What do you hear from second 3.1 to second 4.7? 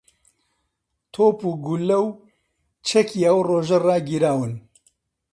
ئەو ڕۆژە ڕاگیراون